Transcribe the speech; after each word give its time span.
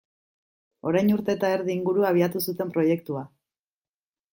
Orain 0.91 1.11
urte 1.17 1.35
eta 1.37 1.53
erdi 1.57 1.75
inguru 1.75 2.09
abiatu 2.13 2.45
zuten 2.47 2.77
proiektua. 2.79 3.27